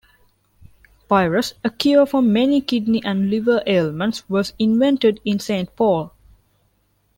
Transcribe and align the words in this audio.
Pirus, 1.07 1.53
a 1.63 1.69
cure 1.69 2.07
for 2.07 2.23
many 2.23 2.59
kidney 2.59 3.03
and 3.05 3.29
liver 3.29 3.61
ailments, 3.67 4.27
was 4.27 4.51
invented 4.57 5.19
in 5.23 5.37
Saint 5.39 5.75
Paul. 5.75 6.11